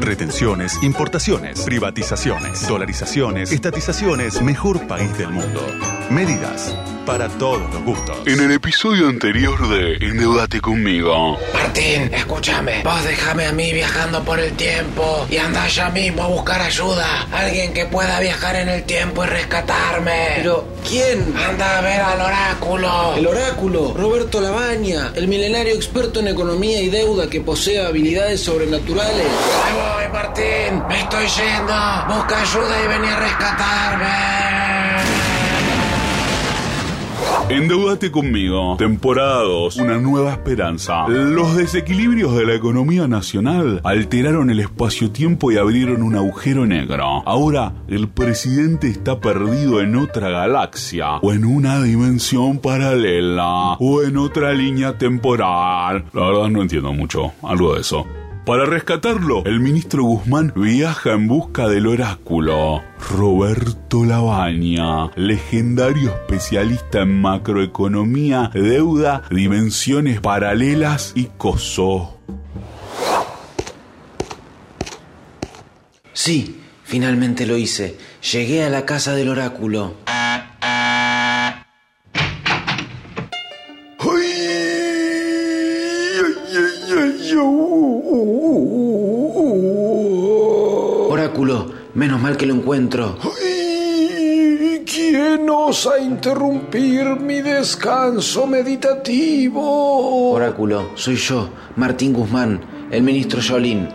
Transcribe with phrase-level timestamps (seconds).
[0.00, 5.60] Retenciones, importaciones, privatizaciones, dolarizaciones, estatizaciones, mejor país del mundo.
[6.10, 6.74] Medidas
[7.06, 8.16] para todos los gustos.
[8.26, 11.38] En el episodio anterior de Endeudate conmigo.
[11.54, 12.82] Martín, escúchame.
[12.82, 17.28] Vos déjame a mí viajando por el tiempo y anda ya mismo a buscar ayuda.
[17.32, 20.32] Alguien que pueda viajar en el tiempo y rescatarme.
[20.36, 21.32] Pero, ¿quién?
[21.38, 23.14] Anda a ver al oráculo.
[23.16, 29.26] El oráculo, Roberto Labaña, el milenario experto en economía y deuda que posee habilidades sobrenaturales.
[29.64, 30.82] Ahí voy, Martín.
[30.88, 31.74] Me estoy yendo.
[32.08, 34.35] Busca ayuda y vení a rescatarme.
[37.48, 38.74] Endeudate conmigo.
[38.76, 39.76] Temporada 2.
[39.76, 41.06] Una nueva esperanza.
[41.06, 47.22] Los desequilibrios de la economía nacional alteraron el espacio-tiempo y abrieron un agujero negro.
[47.24, 54.16] Ahora el presidente está perdido en otra galaxia, o en una dimensión paralela, o en
[54.16, 56.04] otra línea temporal.
[56.12, 57.32] La verdad no entiendo mucho.
[57.44, 58.04] Algo de eso.
[58.46, 62.80] Para rescatarlo, el ministro Guzmán viaja en busca del oráculo.
[63.10, 72.20] Roberto Labaña, legendario especialista en macroeconomía, deuda, dimensiones paralelas y coso.
[76.12, 77.98] Sí, finalmente lo hice.
[78.30, 80.05] Llegué a la casa del oráculo.
[91.08, 93.16] Oráculo, menos mal que lo encuentro.
[94.84, 100.30] ¿Quién osa interrumpir mi descanso meditativo?
[100.32, 103.88] Oráculo, soy yo, Martín Guzmán, el ministro Jolín.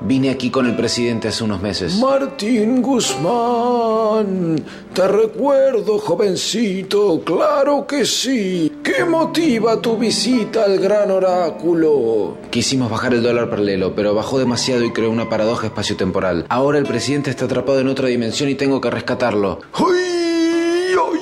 [0.00, 1.98] Vine aquí con el presidente hace unos meses.
[1.98, 8.72] Martín Guzmán, te recuerdo, jovencito, claro que sí.
[8.82, 12.36] ¿Qué motiva tu visita al gran oráculo?
[12.50, 16.46] Quisimos bajar el dólar paralelo, pero bajó demasiado y creó una paradoja espaciotemporal.
[16.48, 19.60] Ahora el presidente está atrapado en otra dimensión y tengo que rescatarlo.
[19.72, 20.27] ¡Ay,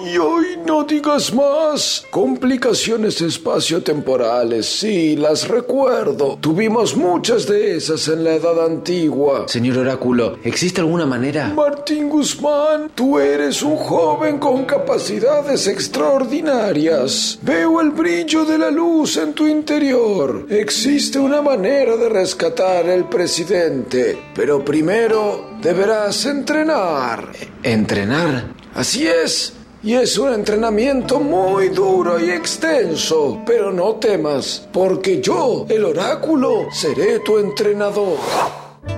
[0.07, 0.63] ay, ay!
[0.67, 2.05] No digas más.
[2.11, 6.39] Complicaciones espaciotemporales, sí, las recuerdo.
[6.41, 9.47] Tuvimos muchas de esas en la edad antigua.
[9.49, 11.53] Señor Oráculo, ¿existe alguna manera?
[11.55, 17.39] Martín Guzmán, tú eres un joven con capacidades extraordinarias.
[17.43, 20.47] Veo el brillo de la luz en tu interior.
[20.51, 27.29] Existe una manera de rescatar al presidente, pero primero deberás entrenar.
[27.63, 28.47] ¿Entrenar?
[28.75, 29.53] Así es.
[29.83, 33.41] Y es un entrenamiento muy duro y extenso.
[33.47, 38.17] Pero no temas, porque yo, el oráculo, seré tu entrenador.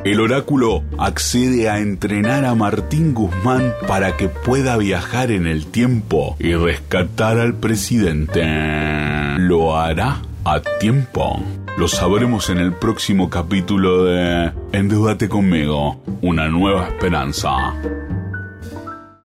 [0.04, 6.36] El oráculo accede a entrenar a Martín Guzmán para que pueda viajar en el tiempo
[6.38, 8.44] y rescatar al presidente.
[9.38, 11.42] ¿Lo hará a tiempo?
[11.76, 17.74] Lo sabremos en el próximo capítulo de Endeudate conmigo, una nueva esperanza.